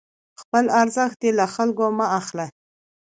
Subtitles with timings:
[0.41, 2.45] خپل ارزښت دې له خلکو مه اخله،